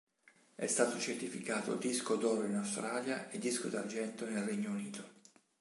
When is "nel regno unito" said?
4.27-5.03